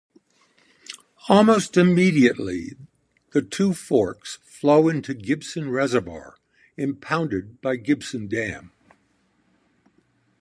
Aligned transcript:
Almost 1.29 1.77
immediately 1.77 2.71
the 3.33 3.43
two 3.43 3.75
forks 3.75 4.37
flow 4.41 4.89
into 4.89 5.13
Gibson 5.13 5.69
Reservoir, 5.69 6.37
impounded 6.75 7.61
by 7.61 7.75
Gibson 7.75 8.27
Dam. 8.27 8.71